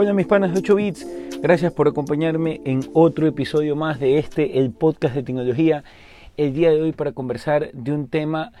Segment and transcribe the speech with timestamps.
[0.00, 1.08] Hola mis panas de 8 bits,
[1.42, 5.82] gracias por acompañarme en otro episodio más de este, el podcast de tecnología.
[6.36, 8.52] El día de hoy para conversar de un tema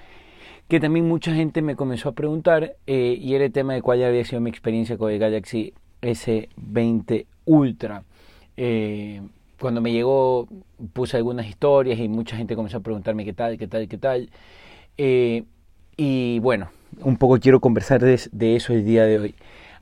[0.66, 4.02] que también mucha gente me comenzó a preguntar eh, y era el tema de cuál
[4.02, 8.02] había sido mi experiencia con el Galaxy S20 Ultra.
[8.56, 9.22] Eh,
[9.60, 10.48] cuando me llegó
[10.92, 14.28] puse algunas historias y mucha gente comenzó a preguntarme qué tal, qué tal, qué tal.
[14.96, 15.44] Eh,
[15.96, 19.34] y bueno, un poco quiero conversar de eso el día de hoy.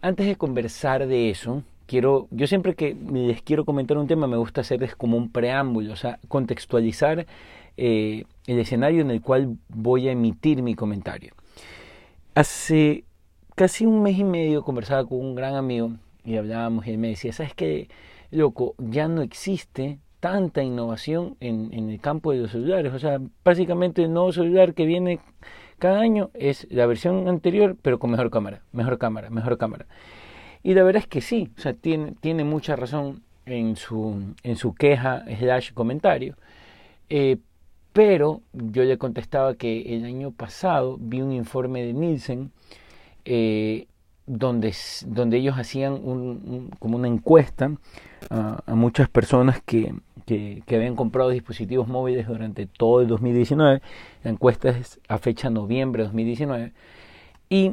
[0.07, 4.37] Antes de conversar de eso, quiero, yo siempre que les quiero comentar un tema me
[4.37, 7.27] gusta hacerles como un preámbulo, o sea, contextualizar
[7.77, 11.35] eh, el escenario en el cual voy a emitir mi comentario.
[12.37, 13.03] Hace
[13.57, 15.91] casi un mes y medio conversaba con un gran amigo
[16.25, 17.89] y hablábamos y él me decía, ¿sabes qué,
[18.31, 18.77] loco?
[18.79, 22.93] Ya no existe tanta innovación en, en el campo de los celulares.
[22.93, 25.21] O sea, básicamente el nuevo celular que viene
[25.79, 29.87] cada año es la versión anterior, pero con mejor cámara, mejor cámara, mejor cámara.
[30.63, 34.57] Y la verdad es que sí, o sea, tiene, tiene mucha razón en su, en
[34.57, 36.37] su queja slash comentario.
[37.09, 37.39] Eh,
[37.93, 42.51] pero yo le contestaba que el año pasado vi un informe de Nielsen
[43.25, 43.87] eh,
[44.27, 44.75] donde,
[45.07, 47.71] donde ellos hacían un, como una encuesta
[48.29, 49.95] a muchas personas que,
[50.27, 53.81] que, habían comprado dispositivos móviles durante todo el 2019.
[54.25, 56.73] La encuesta es a fecha noviembre de 2019.
[57.49, 57.73] Y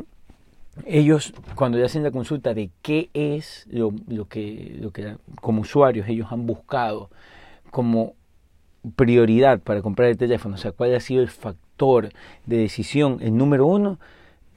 [0.85, 3.91] ellos, cuando ya hacen la consulta de qué es lo,
[4.29, 7.09] que, lo que como usuarios ellos han buscado
[7.71, 8.13] como
[8.95, 12.09] prioridad para comprar el teléfono, o sea, cuál ha sido el factor
[12.45, 13.99] de decisión, el número uno,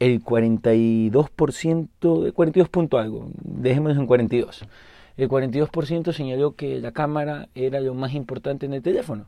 [0.00, 4.64] el 42%, 42 punto algo, dejémoslo en 42
[5.16, 9.26] el 42% señaló que la cámara era lo más importante en el teléfono,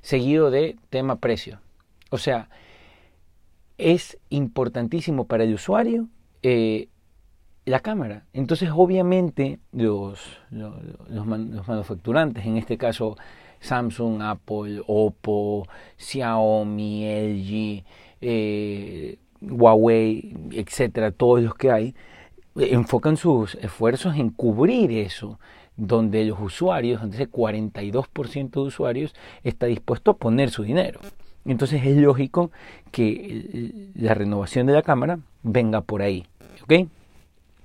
[0.00, 1.60] seguido de tema precio.
[2.10, 2.48] O sea,
[3.78, 6.08] es importantísimo para el usuario
[6.42, 6.88] eh,
[7.64, 8.24] la cámara.
[8.32, 13.16] Entonces, obviamente, los, los, manufacturantes, en este caso
[13.60, 15.66] Samsung, Apple, Oppo,
[15.96, 17.84] Xiaomi, LG,
[18.20, 21.94] eh, Huawei, etcétera, todos los que hay,
[22.58, 25.38] enfocan sus esfuerzos en cubrir eso,
[25.76, 31.00] donde los usuarios, donde ese 42% de usuarios está dispuesto a poner su dinero.
[31.44, 32.50] Entonces es lógico
[32.90, 36.26] que la renovación de la cámara venga por ahí.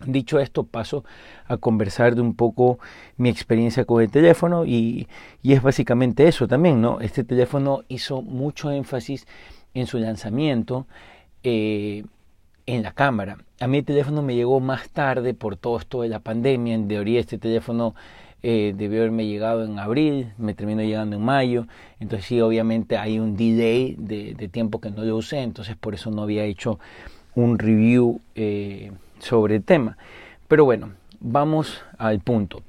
[0.06, 1.03] Dicho esto, paso
[1.47, 2.79] a conversar de un poco
[3.18, 5.08] mi experiencia con el teléfono y,
[5.44, 7.02] y, es básicamente eso también, ¿no?
[7.02, 9.28] Este teléfono hizo mucho énfasis
[9.75, 10.88] en su lanzamiento.
[11.44, 12.03] Eh,
[12.66, 13.38] en la cámara.
[13.60, 16.74] A mí el teléfono me llegó más tarde por todo esto de la pandemia.
[16.74, 17.96] En teoría este teléfono
[18.44, 21.68] eh, debió haberme llegado en abril, me terminó llegando en mayo.
[22.00, 26.12] Entonces sí, obviamente hay un delay de, tiempo que no lo usé, entonces por eso
[26.12, 26.80] no había hecho
[27.36, 29.98] un review eh, sobre el tema.
[30.48, 32.62] Pero bueno, vamos al punto.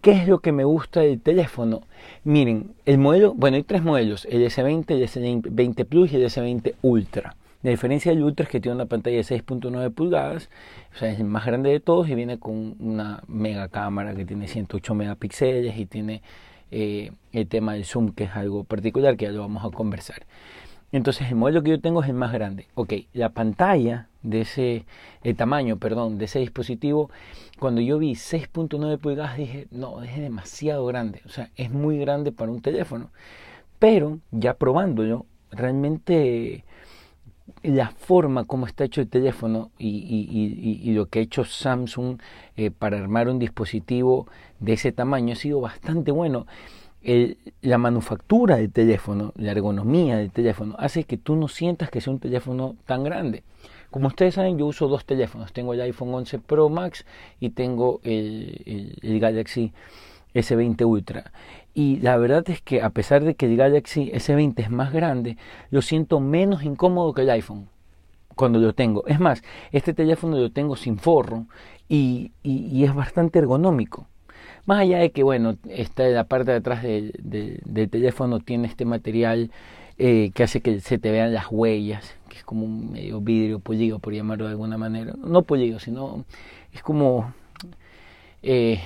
[0.00, 1.82] ¿Qué es lo que me gusta del teléfono?
[2.24, 6.74] Miren, el modelo, bueno, hay tres modelos, el S20, el S20 Plus y el S20
[6.82, 7.34] Ultra.
[7.62, 10.48] La diferencia del Ultra es que tiene una pantalla de 6.9 pulgadas,
[10.94, 14.24] o sea, es el más grande de todos y viene con una mega cámara que
[14.24, 16.22] tiene 108 megapíxeles y tiene
[16.70, 20.24] eh, el tema del zoom, que es algo particular que ya lo vamos a conversar.
[20.92, 22.66] Entonces, el modelo que yo tengo es el más grande.
[22.74, 24.84] Ok, la pantalla de ese,
[25.36, 27.10] tamaño, perdón, de ese dispositivo,
[27.58, 32.32] cuando yo vi 6.9 pulgadas dije, no, es demasiado grande, o sea, es muy grande
[32.32, 33.10] para un teléfono.
[33.78, 36.64] Pero ya probándolo, realmente
[37.62, 42.18] la forma como está hecho el teléfono y, lo que ha hecho Samsung
[42.56, 44.26] eh, para armar un dispositivo
[44.60, 46.46] de ese tamaño ha sido bastante bueno.
[47.62, 52.12] la manufactura del teléfono, la ergonomía del teléfono, hace que tú no sientas que sea
[52.12, 53.44] un teléfono tan grande.
[53.90, 55.52] Como ustedes saben, yo uso dos teléfonos.
[55.52, 57.06] Tengo el iPhone 11 Pro Max
[57.40, 59.72] y tengo el Galaxy
[60.34, 61.32] S20 Ultra.
[61.74, 65.36] Y la verdad es que a pesar de que el Galaxy S20 es más grande,
[65.70, 67.68] lo siento menos incómodo que el iPhone
[68.38, 69.06] cuando lo tengo.
[69.06, 69.42] Es más,
[69.72, 71.46] este teléfono lo tengo sin forro
[71.88, 74.06] y, es bastante ergonómico.
[74.64, 78.84] Más allá de que, bueno, está en la parte de atrás del teléfono tiene este
[78.84, 79.50] material
[79.98, 83.58] eh, que hace que se te vean las huellas, que es como un medio vidrio
[83.58, 85.14] pulido, por llamarlo de alguna manera.
[85.18, 86.24] No pulido, sino
[86.72, 87.34] es como...
[88.42, 88.80] Eh,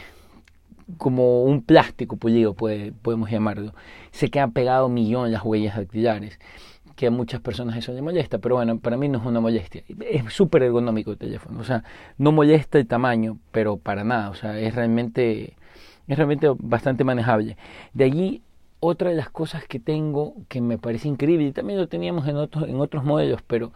[0.99, 3.75] como un plástico pulido, podemos llamarlo.
[4.11, 6.38] Se quedan pegado millón las huellas dactilares,
[6.96, 9.82] que a muchas personas eso les molesta, pero bueno, para mí no es una molestia.
[10.11, 11.84] Es súper ergonómico el teléfono, o sea,
[12.19, 15.55] no molesta el tamaño, pero para nada, o sea, es realmente,
[16.06, 17.56] es realmente bastante manejable.
[17.94, 18.43] De allí,
[18.81, 22.37] otra de las cosas que tengo que me parece increíble, y también lo teníamos en
[22.37, 23.73] otros, en otros modelos, pero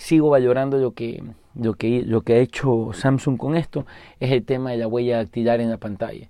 [0.00, 1.22] sigo valorando lo que,
[1.54, 3.86] lo que, lo que ha hecho Samsung con esto,
[4.18, 6.28] es el tema de la huella dactilar en la pantalla.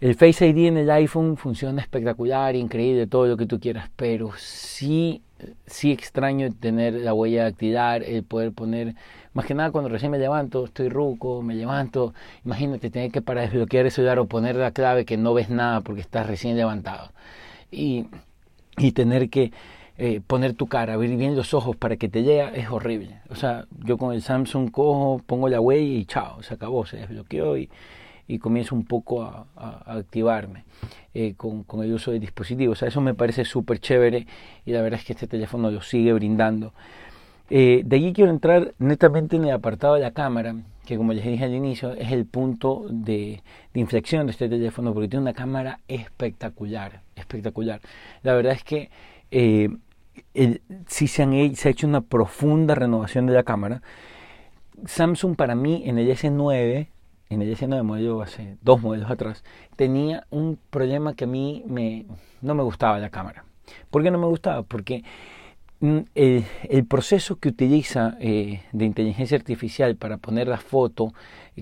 [0.00, 4.32] El Face ID en el iPhone funciona espectacular, increíble, todo lo que tú quieras, pero
[4.36, 5.22] sí,
[5.66, 8.94] sí extraño tener la huella dactilar, el poder poner,
[9.32, 12.12] más que nada cuando recién me levanto, estoy ruco, me levanto,
[12.44, 15.80] imagínate tener que para desbloquear el celular o poner la clave que no ves nada
[15.80, 17.12] porque estás recién levantado.
[17.70, 18.06] Y,
[18.76, 19.52] y tener que
[19.98, 23.20] eh, poner tu cara, abrir bien los ojos para que te lea, es horrible.
[23.28, 26.96] O sea, yo con el Samsung cojo, pongo la huella y chao, se acabó, se
[26.96, 27.68] desbloqueó y
[28.28, 29.46] y comienzo un poco a,
[29.86, 30.64] activarme
[31.14, 32.78] eh, con, el uso de dispositivos.
[32.78, 34.26] O sea, eso me parece súper chévere
[34.66, 36.74] y la verdad es que este teléfono lo sigue brindando.
[37.50, 40.54] Eh, de allí quiero entrar netamente en el apartado de la cámara,
[40.84, 43.42] que como les dije al inicio es el punto de,
[43.72, 47.80] inflexión de este teléfono porque tiene una cámara espectacular, espectacular.
[48.22, 48.90] La verdad es que
[49.30, 49.70] eh,
[50.86, 53.82] sí se, han, se ha hecho una profunda renovación de la cámara.
[54.86, 56.88] Samsung para mí en el S9
[57.30, 59.44] en el S9 modelo hace dos modelos atrás,
[59.76, 62.06] tenía un problema que a mí me,
[62.40, 63.44] no me gustaba la cámara.
[63.90, 64.62] ¿Por qué no me gustaba?
[64.62, 65.04] Porque
[65.80, 71.12] mm, el, proceso que utiliza eh, de inteligencia artificial para poner la foto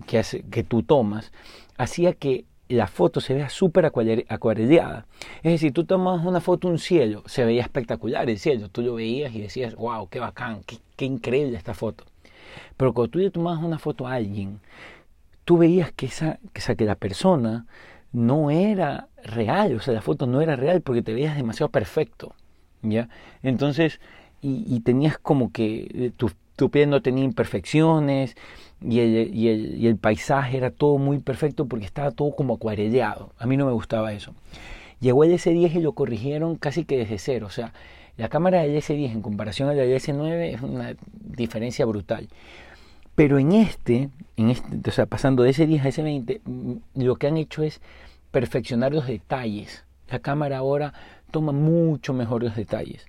[0.06, 1.32] que, que tú tomas
[1.76, 5.06] hacía que la foto se vea súper acuareleada.
[5.42, 8.94] Es decir, tú tomas una foto un cielo, se veía espectacular el cielo, tú lo
[8.94, 12.04] veías y decías, wow, qué bacán, qué, qué increíble esta foto.
[12.76, 14.60] Pero cuando tú le tomabas una foto a alguien,
[15.44, 17.66] tú veías que, esa, que, la persona
[18.12, 22.34] no era real, o sea, la foto no era real porque te veías demasiado perfecto,
[22.82, 23.08] ¿ya?
[23.42, 24.00] Entonces,
[24.42, 26.12] y, tenías como que eh,
[26.56, 28.36] tu, tenía imperfecciones
[28.80, 28.98] y
[29.86, 33.32] el, paisaje era todo muy perfecto porque estaba todo como acuareleado.
[33.38, 34.34] A mí no me gustaba eso.
[35.00, 37.72] Llegó el S10 y lo corrigieron casi que desde cero, o sea,
[38.16, 42.28] la cámara del S10 en comparación a la del S9 es una diferencia brutal.
[43.14, 46.72] Pero en este, en este, o sea, pasando de ese 10 a ese 20, mm,
[46.94, 47.80] lo que han hecho es
[48.30, 49.84] perfeccionar los detalles.
[50.10, 50.94] La cámara ahora
[51.30, 53.06] toma mucho mejor los detalles.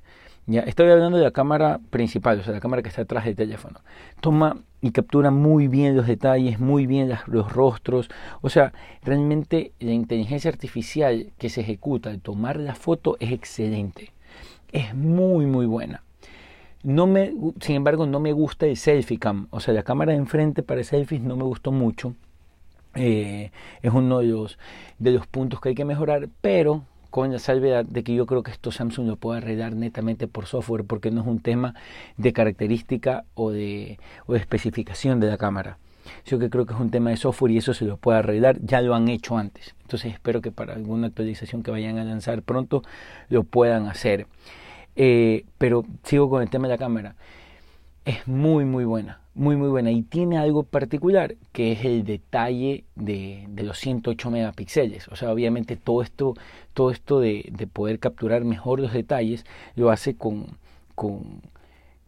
[0.50, 3.36] Ya, estoy hablando de la cámara principal, o sea, la cámara que está atrás del
[3.36, 3.82] teléfono.
[4.22, 8.10] Toma y captura muy bien los detalles, muy bien los rostros.
[8.40, 8.72] O sea,
[9.04, 14.14] realmente la inteligencia artificial que se ejecuta al tomar la foto es excelente.
[14.72, 16.04] Es muy, muy buena.
[16.82, 19.48] No me, sin embargo, no me gusta el selfie cam.
[19.50, 22.14] O sea, la cámara de enfrente para selfies no me gustó mucho.
[22.96, 23.52] Eh,
[23.82, 24.58] es uno de los,
[24.98, 28.44] de los puntos que hay que mejorar, pero con la salvedad de que yo creo
[28.44, 31.76] que esto Samsung lo puede arreglar netamente por software, porque no es un tema
[32.18, 34.00] de característica o de,
[34.34, 35.78] especificación de la cámara.
[36.26, 38.60] Yo que creo que es un tema de software y eso se lo puede arreglar,
[38.62, 39.76] ya lo han hecho antes.
[39.82, 42.84] Entonces espero que para alguna actualización que vayan a lanzar pronto
[43.30, 44.28] lo puedan hacer.
[44.96, 47.16] Eh, pero sigo con el tema de la cámara.
[48.06, 49.92] Es muy, muy buena, muy, muy buena.
[49.92, 55.08] Y tiene algo particular, que es el detalle de, de los 108 megapíxeles.
[55.10, 56.34] O sea, obviamente todo esto,
[56.74, 59.46] todo esto de, de poder capturar mejor los detalles
[59.76, 60.58] lo hace con,
[60.96, 61.42] con,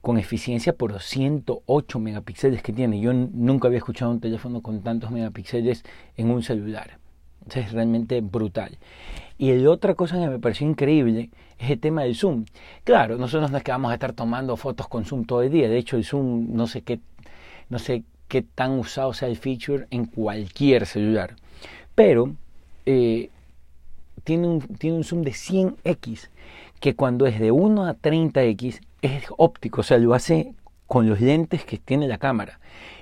[0.02, 3.00] con eficiencia por los 108 megapíxeles que tiene.
[3.00, 5.84] Yo nunca había escuchado un teléfono con tantos megapíxeles
[6.18, 6.98] en un celular.
[7.54, 8.78] es realmente brutal.
[9.38, 11.30] Y la otra cosa que me pareció increíble
[11.60, 12.46] es el tema del zoom.
[12.84, 15.70] Claro, nosotros no es que vamos a estar tomando fotos con zoom todo el día.
[15.70, 17.00] De hecho, el zoom no sé qué,
[17.70, 21.36] no sé qué tan usado sea el feature en cualquier celular.
[21.96, 22.34] Pero
[22.86, 23.30] eh,
[24.24, 26.30] tiene, un, tiene un zoom de 100x,
[26.80, 30.54] que cuando es de 1 a 30x es óptico, o sea, lo hace
[30.88, 32.60] con los lentes que tiene la cámara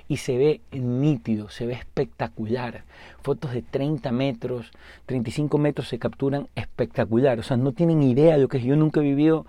[0.08, 2.84] y se ve nítido, se ve espectacular.
[3.22, 4.70] Fotos de 30 metros,
[5.06, 7.38] 35 metros se capturan espectacular.
[7.38, 8.64] O sea, no tienen idea de lo que es.
[8.64, 9.46] Yo nunca he vivido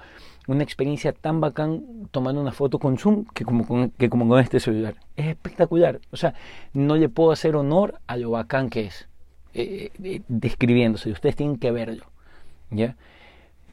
[0.50, 4.40] una experiencia tan bacán tomando una foto con zoom que como con, que como con
[4.40, 4.96] este celular.
[5.16, 6.00] Es espectacular.
[6.12, 6.34] O sea,
[6.74, 9.08] no le puedo hacer honor a lo bacán que es
[9.54, 11.12] eh, eh, describiéndose.
[11.12, 12.06] Ustedes tienen que verlo.
[12.72, 12.96] ¿Ya?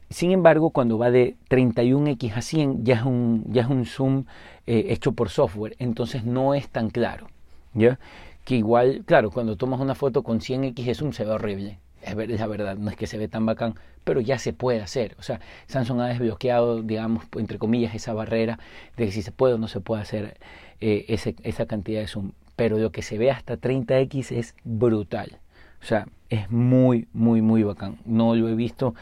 [0.09, 4.25] Sin embargo, cuando va de 31x a 100 ya es un, ya es un zoom
[4.65, 7.27] eh, hecho por software, entonces no es tan claro.
[7.73, 7.99] ¿ya?
[8.45, 11.79] Que igual, claro, cuando tomas una foto con 100x de zoom se ve horrible.
[12.07, 15.15] Es la verdad, no es que se ve tan bacán, pero ya se puede hacer.
[15.19, 18.59] O sea, Samsung ha desbloqueado, digamos, entre comillas, esa barrera
[18.95, 20.37] de que si se puede o no se puede hacer
[20.79, 22.31] eh, ese, esa cantidad de zoom.
[22.55, 25.39] Pero lo que se ve hasta 30x es brutal.
[25.81, 27.97] O sea, es muy, muy, muy bacán.
[28.05, 28.95] No lo he visto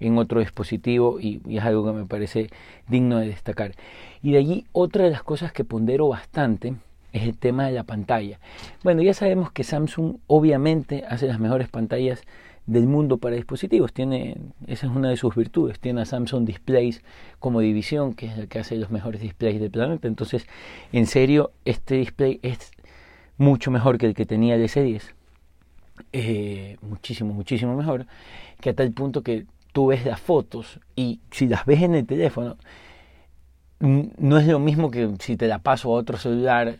[0.00, 2.48] en otro dispositivo y, es algo que me parece
[2.88, 3.72] digno de destacar.
[4.22, 6.74] Y de allí otra de las cosas que pondero bastante
[7.12, 8.38] es el tema de la pantalla.
[8.82, 12.22] Bueno, ya sabemos que Samsung obviamente hace las mejores pantallas
[12.66, 13.92] del mundo para dispositivos.
[13.92, 15.80] Tiene, esa es una de sus virtudes.
[15.80, 17.02] Tiene a Samsung Displays
[17.38, 20.08] como división, que es la que hace los mejores displays del planeta.
[20.08, 20.46] Entonces,
[20.92, 22.72] en serio, este display es
[23.38, 25.02] mucho mejor que el que tenía el S10.
[26.12, 28.06] Eh, muchísimo, muchísimo mejor.
[28.60, 32.06] Que a tal punto que tú ves las fotos y si las ves en el
[32.06, 32.56] teléfono,
[33.80, 36.78] no es lo mismo que si te la paso a otro celular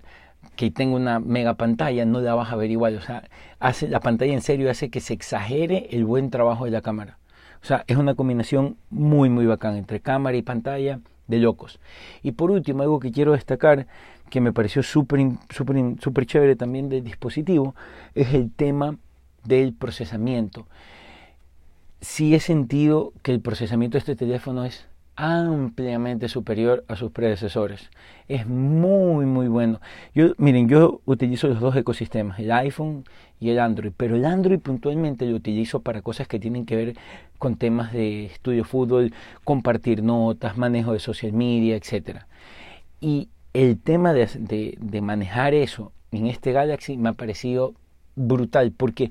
[0.57, 2.97] que tenga una mega pantalla, no la vas a ver igual.
[2.97, 3.25] O sea,
[3.59, 7.19] hace, la pantalla en serio hace que se exagere el buen trabajo de la cámara.
[7.63, 11.79] O sea, es una combinación muy, muy bacán entre cámara y pantalla de locos.
[12.23, 13.87] Y por último, algo que quiero destacar,
[14.31, 17.75] que me pareció súper super, super chévere también del dispositivo,
[18.15, 18.97] es el tema
[19.45, 20.67] del procesamiento.
[22.01, 27.91] Sí he sentido que el procesamiento de este teléfono es ampliamente superior a sus predecesores.
[28.29, 29.81] Es muy, muy bueno.
[30.15, 33.05] Yo, miren, yo utilizo los dos ecosistemas, el iPhone
[33.39, 36.95] y el Android, pero el Android puntualmente lo utilizo para cosas que tienen que ver
[37.39, 39.13] con temas de estudio fútbol,
[39.45, 42.21] compartir notas, manejo de social media, etc.
[43.01, 47.75] Y el tema de, de, de manejar eso en este Galaxy me ha parecido
[48.15, 49.11] brutal, porque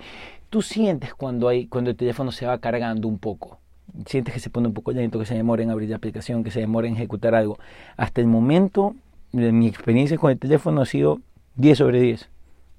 [0.50, 3.61] tú sientes cuando, hay, cuando el teléfono se va cargando un poco
[4.06, 6.52] sientes que se pone un poco lento, que se demora en abrir la aplicación, que
[6.52, 7.58] se demora en ejecutar algo.
[7.98, 8.96] Hasta el momento,
[9.32, 11.20] mi experiencia con el teléfono ha sido
[11.56, 12.30] 10 sobre 10.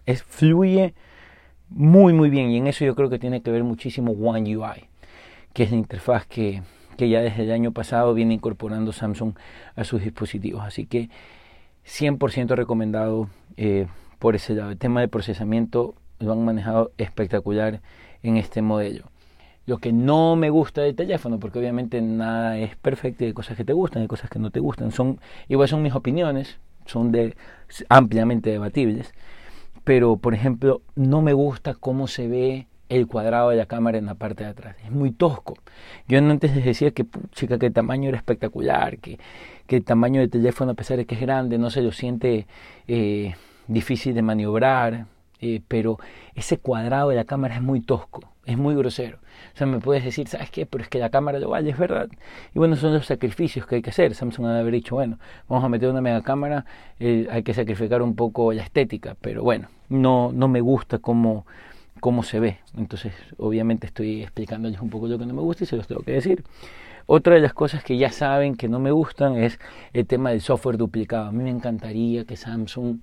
[0.07, 0.95] Es, fluye
[1.69, 4.89] muy, muy bien y en eso yo creo que tiene que ver muchísimo One UI,
[5.53, 6.63] que es la interfaz que,
[6.97, 9.35] que ya desde el año pasado viene incorporando Samsung
[9.77, 10.63] a sus dispositivos.
[10.65, 11.09] Así que
[11.87, 13.87] 100% recomendado eh,
[14.19, 14.71] por ese lado.
[14.71, 17.81] El tema de procesamiento lo han manejado espectacular
[18.23, 19.12] en este modelo
[19.67, 23.65] lo que no me gusta del teléfono, porque obviamente nada es perfecto, hay cosas que
[23.65, 27.37] te gustan, hay cosas que no te gustan, son igual son mis opiniones, son de
[27.89, 29.15] ampliamente debatibles,
[29.85, 34.07] pero por ejemplo, no me gusta cómo se ve el cuadrado de la cámara en
[34.07, 35.55] la parte de atrás, es muy tosco.
[36.09, 39.19] Yo antes les decía que chica que el tamaño era espectacular, que,
[39.67, 42.47] que el tamaño del teléfono a pesar de que es grande no se lo siente
[42.89, 43.35] eh,
[43.69, 45.07] difícil de maniobrar,
[45.43, 45.99] eh, pero
[46.35, 49.19] ese cuadrado de la cámara es muy tosco, es muy grosero.
[49.55, 50.67] O sea, me puedes decir, ¿sabes qué?
[50.67, 52.09] Pero es que la cámara lo vale, es verdad.
[52.55, 54.15] Y bueno, son los sacrificios que hay que hacer.
[54.15, 55.19] Samsung ha haber dicho, bueno,
[55.49, 56.65] vamos a meter una mega cámara,
[57.01, 61.45] eh, hay que sacrificar un poco la estética, pero bueno, no, no me gusta cómo,
[61.99, 62.59] cómo se ve.
[62.77, 66.03] Entonces, obviamente estoy explicándoles un poco lo que no me gusta y se los tengo
[66.03, 66.45] que decir.
[67.07, 69.59] Otra de las cosas que ya saben que no me gustan es
[69.93, 71.27] el tema del software duplicado.
[71.27, 72.99] A mí me encantaría que Samsung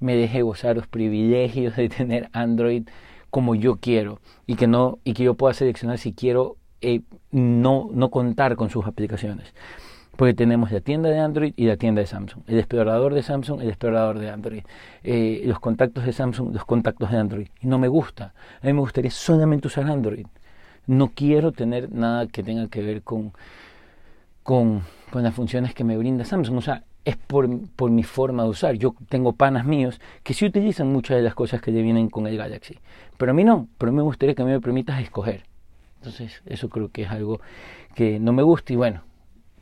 [0.00, 2.84] me deje gozar los privilegios de tener Android
[3.30, 7.88] como yo quiero y que no y que yo pueda seleccionar si quiero eh, no
[7.92, 9.54] no contar con sus aplicaciones.
[10.16, 12.42] Porque tenemos la tienda de Android y la tienda de Samsung.
[12.46, 14.62] El explorador de Samsung el explorador de Android.
[15.04, 17.48] Eh, los contactos de Samsung los contactos de Android.
[17.60, 18.32] Y no me gusta.
[18.62, 20.26] A mí me gustaría solamente usar Android.
[20.86, 23.32] No quiero tener nada que tenga que ver con
[24.42, 26.56] con, con las funciones que me brinda Samsung.
[26.56, 28.74] O sea es por, por, mi forma de usar.
[28.74, 32.26] Yo tengo panas míos que sí utilizan muchas de las cosas que le vienen con
[32.26, 32.78] el Galaxy.
[33.16, 35.44] Pero a mí no, pero a mí me gustaría que a mí me permitas escoger.
[35.98, 37.40] Entonces, eso creo que es algo
[37.94, 38.72] que no me gusta.
[38.72, 39.02] Y bueno,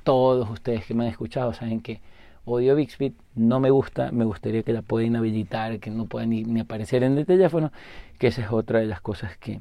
[0.04, 2.00] todos ustedes que me han escuchado saben que
[2.46, 6.60] odio Bixby, no me gusta, me gustaría que la puedan habilitar, que no pueda ni,
[6.60, 7.72] aparecer en el teléfono,
[8.18, 9.60] que esa es otra de las cosas que,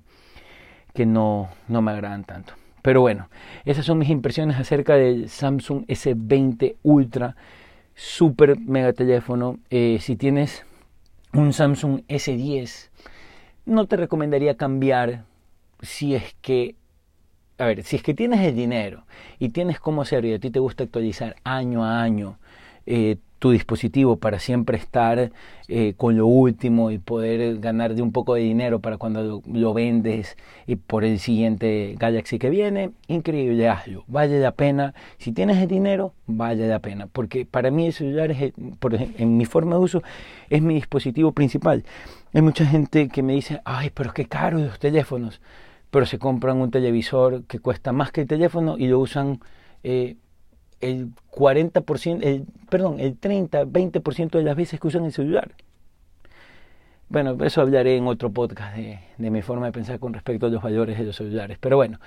[0.93, 2.53] que no, no me agradan tanto.
[2.81, 3.27] Pero bueno,
[3.65, 7.35] esas son mis impresiones acerca del Samsung S20 Ultra
[7.95, 9.59] super mega teléfono.
[9.69, 10.65] Eh, si tienes
[11.33, 12.89] un Samsung S10,
[13.65, 15.25] no te recomendaría cambiar
[15.81, 16.75] si es que,
[17.57, 19.05] a ver, si es que tienes el dinero
[19.39, 22.39] y tienes cómo hacerlo y a ti te gusta actualizar año a año
[22.85, 25.33] eh, tu dispositivo para siempre estar
[25.67, 29.73] eh, con lo último y poder ganar de un poco de dinero para cuando lo,
[29.73, 35.57] vendes y por el siguiente Galaxy que viene, increíble, hazlo, vale la pena, si tienes
[35.57, 39.75] el dinero, vale la pena, porque para mí el celular es, por en mi forma
[39.75, 40.03] de uso,
[40.49, 41.83] es mi dispositivo principal.
[42.33, 45.41] Hay mucha gente que me dice, ay, pero que caro los teléfonos,
[45.91, 49.41] pero se compran un televisor que cuesta más que el teléfono y lo usan
[49.83, 50.15] eh,
[50.83, 55.51] el 40%, el, perdón, el 30, 20% de las veces que usan el celular.
[57.09, 60.49] Bueno, eso hablaré en otro podcast de, de, mi forma de pensar con respecto a
[60.49, 61.57] los valores de los celulares.
[61.59, 61.99] Pero bueno,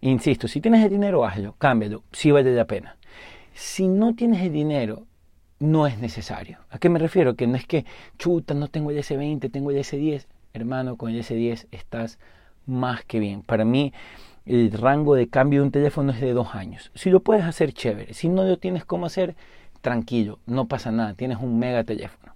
[0.00, 2.96] insisto, si tienes el dinero, hazlo, cámbialo, si vale la pena.
[3.52, 5.06] Si no tienes el dinero,
[5.58, 6.58] no es necesario.
[6.70, 7.34] ¿A qué me refiero?
[7.34, 7.84] Que no es que,
[8.18, 10.26] chuta, no tengo el S20, tengo el S10.
[10.52, 12.18] Hermano, con el S10 estás
[12.66, 13.42] más que bien.
[13.42, 13.92] Para mí,
[14.46, 16.90] el rango de cambio de un teléfono es de dos años.
[16.94, 18.14] Si lo puedes hacer, chévere.
[18.14, 19.36] Si no lo tienes cómo hacer,
[19.80, 22.34] tranquilo, no pasa nada, tienes un mega teléfono.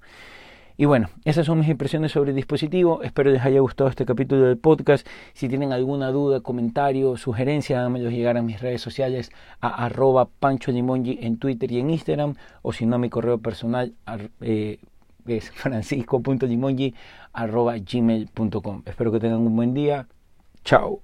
[0.77, 3.03] Y bueno, esas son mis impresiones sobre el dispositivo.
[3.03, 5.07] Espero les haya gustado este capítulo del podcast.
[5.35, 10.71] Si tienen alguna duda, comentario, sugerencia, háganmelo llegar a mis redes sociales a arroba pancho
[10.71, 13.93] en Twitter y en Instagram, o si no a mi correo personal
[14.41, 14.79] eh,
[15.27, 16.95] es francisco.limongi
[17.35, 18.83] arroba gmail.com.
[18.87, 20.09] Espero que tengan un buen día.
[20.65, 21.03] Chao.